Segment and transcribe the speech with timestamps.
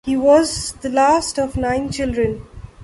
[0.03, 2.41] He was the last of nine children.